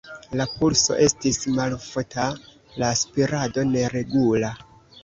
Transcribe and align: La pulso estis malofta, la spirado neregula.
La 0.39 0.45
pulso 0.53 0.97
estis 1.07 1.37
malofta, 1.59 2.27
la 2.81 2.91
spirado 3.05 3.71
neregula. 3.79 4.57